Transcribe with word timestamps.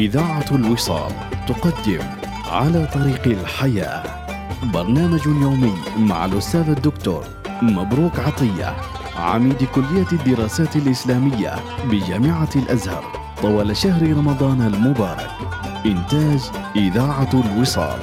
إذاعة 0.00 0.46
الوصال 0.52 1.12
تقدم 1.48 2.02
على 2.46 2.86
طريق 2.94 3.26
الحياة. 3.26 4.02
برنامج 4.72 5.26
يومي 5.26 5.74
مع 5.98 6.24
الأستاذ 6.24 6.68
الدكتور 6.68 7.24
مبروك 7.62 8.18
عطية 8.18 8.76
عميد 9.16 9.64
كلية 9.64 10.06
الدراسات 10.12 10.76
الإسلامية 10.76 11.54
بجامعة 11.90 12.48
الأزهر. 12.56 13.04
طوال 13.42 13.76
شهر 13.76 14.02
رمضان 14.02 14.62
المبارك. 14.62 15.30
إنتاج 15.86 16.40
إذاعة 16.76 17.30
الوصال. 17.34 18.00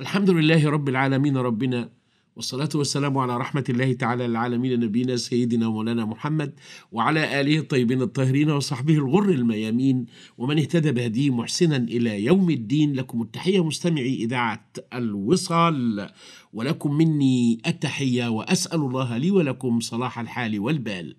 الحمد 0.00 0.30
لله 0.30 0.70
رب 0.70 0.88
العالمين 0.88 1.36
ربنا 1.36 1.97
والصلاة 2.38 2.68
والسلام 2.74 3.18
على 3.18 3.36
رحمة 3.36 3.64
الله 3.68 3.92
تعالى 3.92 4.26
العالمين 4.26 4.80
نبينا 4.80 5.16
سيدنا 5.16 5.66
ومولانا 5.66 6.04
محمد 6.04 6.54
وعلى 6.92 7.40
آله 7.40 7.58
الطيبين 7.58 8.02
الطاهرين 8.02 8.50
وصحبه 8.50 8.94
الغر 8.94 9.28
الميامين. 9.30 10.06
ومن 10.38 10.58
اهتدى 10.58 10.92
بهديه 10.92 11.30
محسنا 11.30 11.76
إلى 11.76 12.24
يوم 12.24 12.50
الدين 12.50 12.92
لكم 12.92 13.22
التحية 13.22 13.64
مستمعي 13.64 14.14
إذاعة 14.14 14.70
الوصال. 14.94 16.10
ولكم 16.52 16.94
مني 16.94 17.60
التحية 17.66 18.28
وأسأل 18.28 18.80
الله 18.80 19.16
لي 19.16 19.30
ولكم 19.30 19.80
صلاح 19.80 20.18
الحال 20.18 20.60
والبال. 20.60 21.16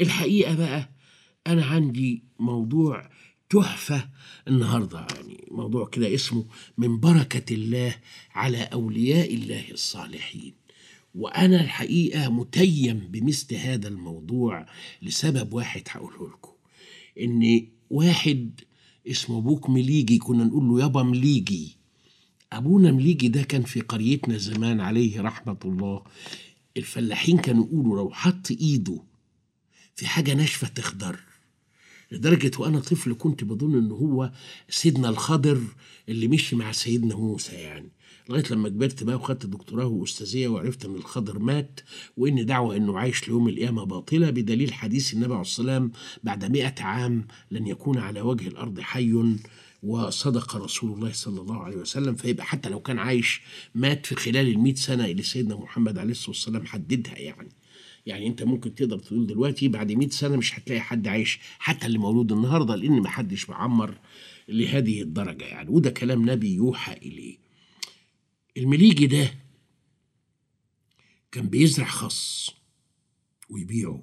الحقيقة 0.00 0.54
بقى 0.54 0.90
أنا 1.46 1.64
عندي 1.64 2.24
موضوع 2.38 3.10
تحفة 3.48 4.08
النهاردة 4.48 5.06
يعني 5.16 5.48
موضوع 5.50 5.88
كده 5.88 6.14
اسمه 6.14 6.44
من 6.78 7.00
بركة 7.00 7.54
الله 7.54 7.94
على 8.34 8.62
أولياء 8.62 9.34
الله 9.34 9.64
الصالحين. 9.70 10.59
وأنا 11.14 11.60
الحقيقة 11.60 12.28
متيم 12.28 12.98
بمثل 12.98 13.54
هذا 13.54 13.88
الموضوع 13.88 14.66
لسبب 15.02 15.52
واحد 15.52 15.82
هقوله 15.88 16.28
لكم. 16.28 16.52
إن 17.20 17.66
واحد 17.90 18.60
اسمه 19.10 19.38
أبوك 19.38 19.70
مليجي 19.70 20.18
كنا 20.18 20.44
نقول 20.44 20.64
له 20.64 20.80
يابا 20.80 21.02
مليجي. 21.02 21.76
أبونا 22.52 22.92
مليجي 22.92 23.28
ده 23.28 23.42
كان 23.42 23.62
في 23.62 23.80
قريتنا 23.80 24.38
زمان 24.38 24.80
عليه 24.80 25.20
رحمة 25.20 25.56
الله. 25.64 26.02
الفلاحين 26.76 27.38
كانوا 27.38 27.66
يقولوا 27.66 27.96
لو 27.96 28.10
حط 28.10 28.50
إيده 28.50 29.02
في 29.96 30.06
حاجة 30.06 30.34
ناشفة 30.34 30.68
تخضر. 30.68 31.20
لدرجة 32.12 32.50
وأنا 32.58 32.80
طفل 32.80 33.14
كنت 33.18 33.44
بظن 33.44 33.78
إن 33.78 33.90
هو 33.90 34.32
سيدنا 34.68 35.08
الخضر 35.08 35.60
اللي 36.08 36.28
مشي 36.28 36.56
مع 36.56 36.72
سيدنا 36.72 37.16
موسى 37.16 37.52
يعني. 37.52 37.88
لغاية 38.30 38.44
لما 38.50 38.68
كبرت 38.68 39.04
بقى 39.04 39.16
وخدت 39.16 39.46
دكتوراه 39.46 39.86
وأستاذية 39.86 40.48
وعرفت 40.48 40.84
إن 40.84 40.94
الخضر 40.94 41.38
مات 41.38 41.80
وإن 42.16 42.46
دعوة 42.46 42.76
إنه 42.76 42.98
عايش 42.98 43.28
ليوم 43.28 43.48
القيامة 43.48 43.84
باطلة 43.84 44.30
بدليل 44.30 44.72
حديث 44.72 45.12
النبي 45.14 45.26
عليه 45.26 45.38
والسلام 45.38 45.92
بعد 46.24 46.44
مئة 46.44 46.74
عام 46.82 47.26
لن 47.50 47.66
يكون 47.66 47.98
على 47.98 48.20
وجه 48.20 48.48
الأرض 48.48 48.80
حي 48.80 49.36
وصدق 49.82 50.56
رسول 50.56 50.92
الله 50.92 51.12
صلى 51.12 51.40
الله 51.40 51.62
عليه 51.62 51.76
وسلم. 51.76 52.14
فيبقى 52.14 52.44
حتى 52.46 52.68
لو 52.68 52.80
كان 52.80 52.98
عايش 52.98 53.40
مات 53.74 54.06
في 54.06 54.14
خلال 54.14 54.48
المئة 54.48 54.74
سنة 54.74 55.04
اللي 55.04 55.22
سيدنا 55.22 55.56
محمد 55.56 55.98
عليه 55.98 56.10
الصلاة 56.10 56.28
والسلام 56.30 56.66
حددها 56.66 57.18
يعني. 57.18 57.48
يعني 58.06 58.26
أنت 58.26 58.42
ممكن 58.42 58.74
تقدر 58.74 58.98
تقول 58.98 59.26
دلوقتي 59.26 59.68
بعد 59.68 59.92
100 59.92 60.08
سنة 60.08 60.36
مش 60.36 60.58
هتلاقي 60.58 60.80
حد 60.80 61.08
عايش 61.08 61.38
حتى 61.58 61.86
اللي 61.86 61.98
مولود 61.98 62.32
النهارده 62.32 62.74
لأن 62.76 63.00
ما 63.00 63.08
حدش 63.08 63.50
معمر 63.50 63.94
لهذه 64.48 65.02
الدرجة 65.02 65.44
يعني. 65.44 65.70
وده 65.70 65.90
كلام 65.90 66.30
نبي 66.30 66.54
يوحى 66.54 66.92
إليه. 66.92 67.49
المليجي 68.56 69.06
ده 69.06 69.34
كان 71.32 71.48
بيزرع 71.48 71.86
خص 71.88 72.50
ويبيعه 73.48 74.02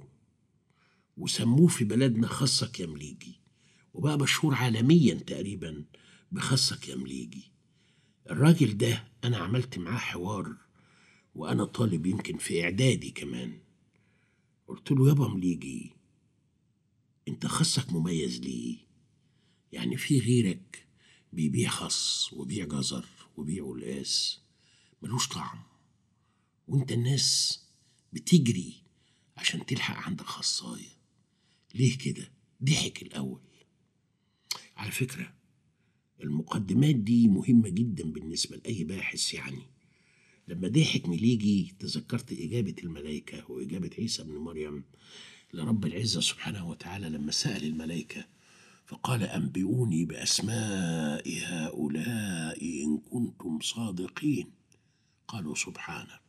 وسموه 1.18 1.68
في 1.68 1.85
بلدنا 1.85 2.28
خصك 2.28 2.80
يا 2.80 2.85
مليجي 2.85 3.40
وبقى 3.94 4.18
مشهور 4.18 4.56
عالميا 4.56 5.13
تقريبا 5.13 5.85
بخصك 6.31 6.88
يا 6.88 6.96
مليجي. 6.96 7.52
الراجل 8.30 8.78
ده 8.78 9.08
أنا 9.24 9.38
عملت 9.38 9.78
معاه 9.78 9.97
حوار 9.97 10.56
وأنا 11.35 11.66
طالب 11.66 12.06
يمكن 12.06 12.38
في 12.38 12.64
إعدادي 12.64 13.12
كمان. 13.12 13.59
قلت 14.68 14.91
له 14.91 15.08
يابا 15.09 15.28
مليجي 15.28 15.91
أنت 17.28 17.46
خصك 17.47 17.91
مميز 17.94 18.40
ليه؟ 18.40 18.78
يعني 19.72 19.97
في 19.97 20.19
غيرك 20.19 20.88
بيبيع 21.34 21.69
خص 21.69 22.34
وبيع 22.34 22.66
جزر. 22.66 23.06
وبيع 23.38 23.66
قلقاس 23.66 24.40
ملوش 25.02 25.28
طعم. 25.28 25.64
وانت 26.68 26.92
الناس 26.92 27.59
بتجري 28.14 28.84
عشان 29.38 29.66
تلحق 29.66 29.96
عند 29.96 30.22
خصاية. 30.22 30.98
ليه 31.76 31.97
كده؟ 31.97 32.31
ضحك 32.64 33.02
الأول. 33.02 33.42
على 34.78 34.92
فكرة 34.92 35.34
المقدمات 36.24 36.96
دي 36.96 37.28
مهمة 37.28 37.70
جدا 37.70 38.12
بالنسبة 38.12 38.58
لأي 38.58 38.84
باحث 38.84 39.34
يعني. 39.34 39.64
لما 40.47 40.68
ضحك 40.68 41.09
مليجي 41.09 41.76
تذكرت 41.80 42.31
إجابة 42.31 42.76
الملائكة 42.84 43.52
وإجابة 43.52 43.90
عيسى 43.97 44.24
بن 44.24 44.38
مريم. 44.38 44.84
لرب 45.53 45.86
العزة 45.86 46.22
سبحانه 46.22 46.70
وتعالى 46.70 47.09
لما 47.09 47.31
سأل 47.31 47.64
الملائكة 47.64 48.26
فقال 48.88 49.24
أنبئوني 49.24 50.06
بأسماء 50.06 51.40
هؤلاء 51.44 52.84
إن 52.84 52.98
كنتم 52.98 53.59
صادقين. 53.59 54.52
قالوا 55.28 55.56
سبحانك. 55.56 56.22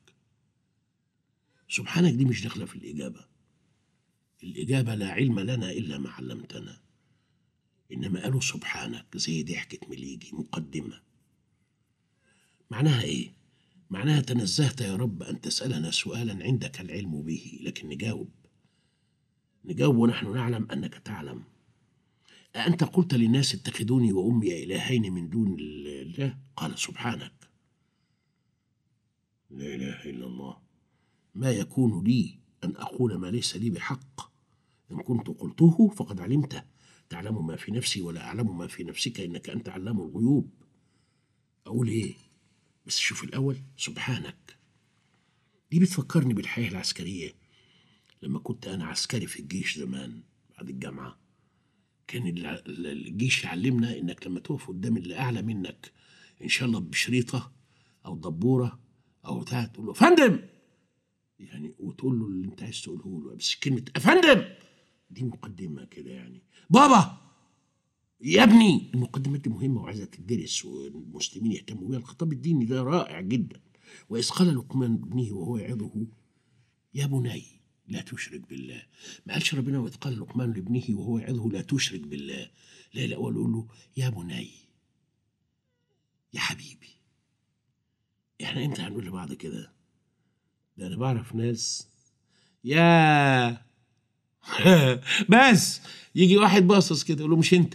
سبحانك 1.69 2.15
دي 2.15 2.25
مش 2.25 2.43
داخلة 2.43 2.65
في 2.65 2.77
الإجابة. 2.77 3.27
الإجابة 4.43 4.95
لا 4.95 5.13
علم 5.13 5.41
لنا 5.41 5.71
إلا 5.71 5.99
ما 5.99 6.11
علمتنا. 6.11 6.81
إنما 7.93 8.23
قالوا 8.23 8.41
سبحانك 8.41 9.17
زي 9.17 9.43
ضحكة 9.43 9.89
مليجي 9.89 10.31
مقدمة. 10.33 11.01
معناها 12.71 13.03
إيه؟ 13.03 13.33
معناها 13.91 14.21
تنزهت 14.21 14.81
يا 14.81 14.97
رب 14.97 15.23
أن 15.23 15.41
تسألنا 15.41 15.91
سؤالا 15.91 16.45
عندك 16.45 16.81
العلم 16.81 17.23
به 17.23 17.59
لكن 17.63 17.89
نجاوب. 17.89 18.31
نجاوب 19.65 19.97
ونحن 19.97 20.35
نعلم 20.35 20.71
أنك 20.71 20.95
تعلم. 20.95 21.45
أأنت 22.59 22.85
قلت 22.85 23.15
للناس 23.15 23.55
اتخذوني 23.55 24.13
وأمي 24.13 24.65
إلهين 24.65 25.13
من 25.13 25.31
دون 25.31 25.57
الله؟ 25.61 26.39
قال 26.57 26.79
سبحانك. 26.79 27.51
لا 29.51 29.75
إله 29.75 30.05
إلا 30.05 30.27
الله. 30.27 30.57
ما 31.35 31.51
يكون 31.51 32.05
لي 32.05 32.39
أن 32.65 32.77
أقول 32.77 33.15
ما 33.15 33.27
ليس 33.27 33.57
لي 33.57 33.71
بحق. 33.71 34.33
إن 34.91 35.03
كنت 35.03 35.29
قلته 35.29 35.89
فقد 35.89 36.21
علمته. 36.21 36.63
تعلم 37.09 37.47
ما 37.47 37.57
في 37.57 37.73
نفسي 37.73 38.03
ولا 38.03 38.25
أعلم 38.25 38.59
ما 38.59 38.67
في 38.67 38.85
نفسك 38.85 39.21
إنك 39.21 39.51
أنت 39.51 39.69
علام 39.69 40.01
الغيوب. 40.01 40.51
أقول 41.67 41.89
إيه؟ 41.89 42.15
بس 42.87 42.99
شوف 42.99 43.25
الأول. 43.25 43.57
سبحانك. 43.77 44.59
دي 45.71 45.81
بتفكرني 45.81 46.35
بالحياة 46.35 46.69
العسكرية. 46.69 47.35
لما 48.23 48.39
كنت 48.39 48.67
أنا 48.69 48.85
عسكري 48.85 49.27
في 49.27 49.41
الجيش 49.41 49.79
زمان 49.79 50.23
بعد 50.57 50.69
الجامعة. 50.69 51.28
كان 52.09 52.27
الجيش 52.69 53.45
يعلمنا 53.45 53.99
إنك 53.99 54.27
لما 54.27 54.41
تقف 54.41 54.69
قدام 54.69 54.97
اللي 54.97 55.19
أعلى 55.19 55.43
منك 55.43 55.93
إن 56.43 56.49
شاء 56.49 56.69
الله 56.69 56.79
بشريطة 56.81 57.53
أو 58.07 58.17
دبورة 58.17 58.81
أو 59.27 59.41
بتاع 59.41 59.65
تقول 59.65 59.87
له 59.87 59.93
فندم 59.93 60.41
يعني 61.39 61.75
وتقول 61.79 62.19
له 62.21 62.27
اللي 62.27 62.49
أنت 62.49 62.63
عايز 62.63 62.83
تقوله 62.83 63.23
له 63.25 63.37
بس 63.37 63.55
كلمة 63.55 63.85
أفندم! 63.97 64.45
دي 65.11 65.25
مقدمة 65.25 65.85
كده 65.85 66.11
يعني. 66.11 66.43
بابا! 66.71 67.19
يا 68.21 68.43
ابني! 68.43 68.91
المقدمات 68.95 69.41
دي 69.41 69.51
مهمة 69.51 69.83
وعايزة 69.83 70.05
تدرس 70.05 70.65
والمسلمين 70.65 71.53
يهتموا 71.53 71.89
بيها. 71.89 71.99
الخطاب 71.99 72.33
الديني 72.33 72.65
ده 72.65 72.83
رائع 72.83 73.21
جدا. 73.21 73.61
وإذ 74.09 74.31
قال 74.31 74.57
لقمان 74.57 74.97
لابنه 74.97 75.33
وهو 75.37 75.57
يعظه 75.59 76.07
يا 76.95 77.07
بني 77.07 77.43
لا 77.89 78.01
تشرك 78.01 78.49
بالله. 78.49 78.83
ما 79.27 79.33
قالش 79.35 79.55
ربنا 79.55 79.79
وإذ 79.79 79.95
قال 79.95 80.21
لقمان 80.21 80.53
لابنه 80.53 80.85
وهو 80.91 81.19
يعظه 81.19 81.49
لا 81.49 81.61
تشرك 81.63 82.01
بالله. 82.01 82.51
لا 82.95 83.07
لا 83.07 83.17
أول 83.17 83.35
يقول 83.35 83.53
له 83.53 83.67
يا 83.97 84.09
بني 84.09 84.51
يا 86.35 86.41
حبيبي. 86.41 86.89
إحنا 88.43 88.65
إمتى 88.65 88.83
هنقول 88.83 89.07
لبعض 89.07 89.33
كده؟ 89.33 89.73
ده 90.77 90.87
أنا 90.87 90.97
بعرف 90.97 91.35
ناس 91.35 91.89
يا 92.65 93.63
بس 95.29 95.81
يجي 96.15 96.37
واحد 96.37 96.63
باصص 96.63 97.05
كده 97.05 97.19
يقول 97.19 97.31
له 97.31 97.37
مش 97.37 97.55
انت. 97.55 97.75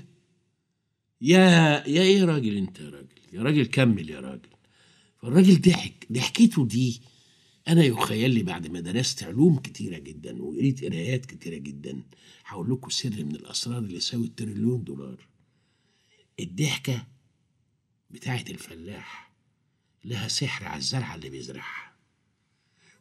يا 1.21 1.39
يا 1.88 2.01
إيه 2.01 2.24
راجل 2.24 2.57
انت 2.57 2.80
يا 2.80 2.89
راجل؟ 2.89 3.07
يا 3.33 3.44
راجل 3.44 3.66
كمل 3.66 4.09
يا 4.09 4.19
راجل. 4.19 4.50
فالراجل 5.21 5.62
ضحك 5.62 6.07
ضحكته 6.12 6.66
دي 6.66 7.01
أنا 7.68 7.83
يخيل 7.83 8.31
لي 8.31 8.44
بعد 8.44 8.68
ما 8.68 8.80
درست 8.80 9.24
علوم 9.24 9.60
كتيرة 9.60 9.98
جدا 9.98 10.44
وقريت 10.44 10.83
قرايات 10.86 11.25
كتيرة 11.25 11.57
جدا 11.57 12.04
هقول 12.45 12.71
لكم 12.71 12.89
سر 12.89 13.24
من 13.24 13.36
الأسرار 13.36 13.77
اللي 13.77 13.95
يساوي 13.95 14.27
تريليون 14.27 14.83
دولار. 14.83 15.27
الضحكة 16.39 17.07
بتاعت 18.12 18.50
الفلاح 18.50 19.31
لها 20.06 20.27
سحر 20.27 20.65
على 20.65 20.77
الزرعه 20.77 21.15
اللي 21.15 21.30
بيزرعها. 21.30 21.94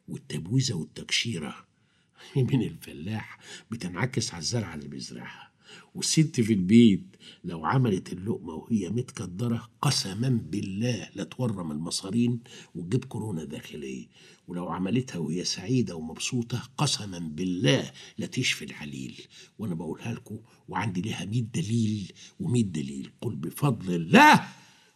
والتبويزة 0.08 0.74
والتكشيرة 0.74 1.66
من 2.36 2.62
الفلاح 2.62 3.38
بتنعكس 3.70 4.34
على 4.34 4.40
الزرعة 4.40 4.74
اللي 4.74 4.88
بيزرعها. 4.88 5.51
والست 5.94 6.40
في 6.40 6.52
البيت 6.52 7.04
لو 7.44 7.64
عملت 7.64 8.12
اللقمة 8.12 8.54
وهي 8.54 8.88
متكدرة 8.90 9.68
قسما 9.82 10.28
بالله 10.28 11.08
لا 11.14 11.24
تورم 11.24 11.70
المصارين 11.70 12.40
وتجيب 12.74 13.04
كورونا 13.04 13.44
داخلية. 13.44 14.06
ولو 14.48 14.68
عملتها 14.68 15.18
وهي 15.18 15.44
سعيدة 15.44 15.96
ومبسوطة 15.96 16.68
قسما 16.78 17.18
بالله 17.18 17.92
لا 18.18 18.26
تشفي 18.26 18.64
العليل. 18.64 19.20
وأنا 19.58 19.74
بقولها 19.74 20.14
لكم 20.14 20.38
وعندي 20.68 21.00
لها 21.00 21.24
مية 21.24 21.42
دليل 21.42 22.12
ومية 22.40 22.62
دليل. 22.62 23.10
قل 23.20 23.34
بفضل 23.36 23.94
الله 23.94 24.48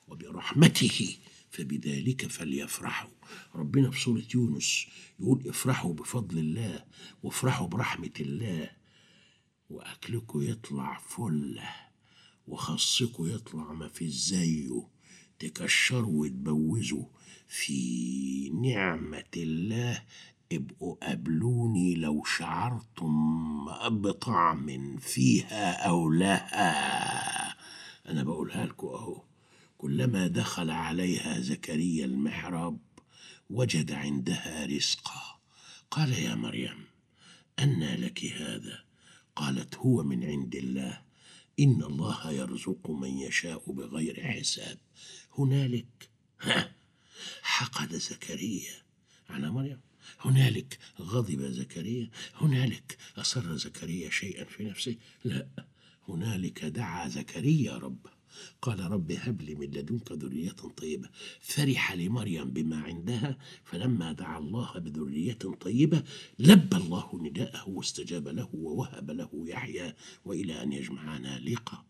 وبرحمته 0.08 1.16
فبذلك 1.50 2.26
فليفرحوا. 2.26 3.10
ربنا 3.54 3.90
في 3.90 4.00
سورة 4.00 4.22
يونس 4.34 4.86
يقول 5.20 5.48
افرحوا 5.48 5.94
بفضل 5.94 6.38
الله 6.38 6.84
وافرحوا 7.22 7.66
برحمة 7.66 8.10
الله. 8.20 8.70
وأكلكم 9.70 10.42
يطلع 10.42 10.98
فلة 10.98 11.70
وخصكم 12.46 13.26
يطلع 13.26 13.72
ما 13.72 13.88
في 13.88 14.08
زيه 14.08 14.88
تكشروا 15.38 16.22
وتبوزوا 16.24 17.04
في 17.48 18.50
نعمة 18.50 19.24
الله 19.36 20.02
ابقوا 20.52 20.94
قابلوني 20.94 21.94
لو 21.94 22.24
شعرتم 22.24 23.64
بطعم 23.88 24.96
فيها 24.96 25.88
أو 25.88 26.10
لها 26.10 27.56
أنا 28.08 28.22
بقولها 28.22 28.66
لكم 28.66 28.86
أهو 28.86 29.22
كلما 29.78 30.26
دخل 30.26 30.70
عليها 30.70 31.40
زكريا 31.40 32.04
المحراب 32.04 32.78
وجد 33.50 33.92
عندها 33.92 34.66
رزقا. 34.66 35.38
قال 35.90 36.12
يا 36.12 36.34
مريم 36.34 36.84
أنى 37.58 37.96
لك 37.96 38.24
هذا. 38.24 38.85
قالت 39.36 39.74
هو 39.74 40.02
من 40.02 40.24
عند 40.24 40.54
الله 40.56 41.02
إن 41.60 41.82
الله 41.82 42.32
يرزق 42.32 42.90
من 42.90 43.18
يشاء 43.18 43.72
بغير 43.72 44.24
حساب. 44.24 44.78
هنالك 45.38 46.10
حقد 47.42 47.96
زكريا. 47.96 48.82
على 49.28 49.50
مريم. 49.50 49.80
هنالك 50.20 50.78
غضب 51.00 51.42
زكريا. 51.42 52.10
هنالك 52.34 52.96
أصر 53.16 53.56
زكريا 53.56 54.10
شيئا 54.10 54.44
في 54.44 54.64
نفسه. 54.64 54.96
لا 55.24 55.48
هنالك 56.08 56.64
دعا 56.64 57.08
زكريا 57.08 57.78
ربه 57.78 58.15
قال 58.62 58.90
رب 58.92 59.12
هب 59.12 59.42
لي 59.42 59.54
من 59.54 59.66
لدنك 59.66 60.12
ذرية 60.12 60.56
طيبة. 60.76 61.08
فرح 61.40 61.92
لمريم 61.92 62.50
بما 62.50 62.76
عندها 62.76 63.36
فلما 63.64 64.12
دعا 64.12 64.38
الله 64.38 64.72
بذرية 64.76 65.38
طيبة 65.60 66.02
لبى 66.38 66.76
الله 66.76 67.08
نداءه 67.22 67.68
واستجاب 67.68 68.28
له 68.28 68.48
ووهب 68.54 69.10
له 69.10 69.30
يحيى 69.34 69.94
وإلى 70.24 70.62
أن 70.62 70.72
يجمعنا 70.72 71.38
لقاء. 71.38 71.84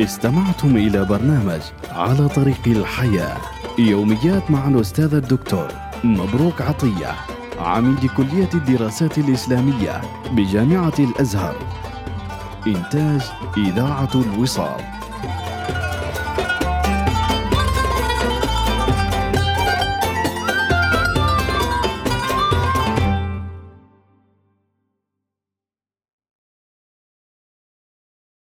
استمعتم 0.00 0.76
إلى 0.76 1.04
برنامج 1.04 1.60
على 1.88 2.28
طريق 2.28 2.68
الحياة. 2.68 3.40
يوميات 3.78 4.50
مع 4.50 4.68
الأستاذ 4.68 5.14
الدكتور. 5.14 5.87
مبروك 6.04 6.62
عطية 6.62 7.14
عميد 7.58 8.06
كلية 8.06 8.48
الدراسات 8.54 9.18
الإسلامية 9.18 10.00
بجامعة 10.32 10.92
الأزهر. 10.98 11.56
إنتاج 12.66 13.22
إذاعة 13.56 14.10
الوصال. 14.14 14.97